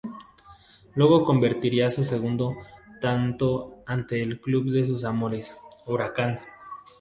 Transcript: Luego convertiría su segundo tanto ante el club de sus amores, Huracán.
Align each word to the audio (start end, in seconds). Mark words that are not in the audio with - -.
Luego 0.95 1.23
convertiría 1.23 1.91
su 1.91 2.03
segundo 2.03 2.57
tanto 2.99 3.83
ante 3.85 4.23
el 4.23 4.41
club 4.41 4.71
de 4.71 4.87
sus 4.87 5.03
amores, 5.03 5.55
Huracán. 5.85 6.39